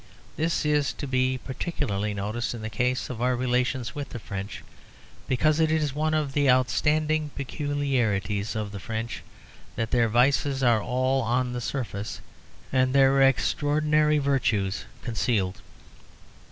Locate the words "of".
3.11-3.21, 6.15-6.33, 8.55-8.71